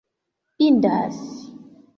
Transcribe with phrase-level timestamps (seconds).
[0.67, 1.21] indas